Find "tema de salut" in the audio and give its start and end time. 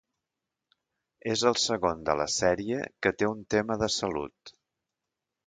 3.57-4.55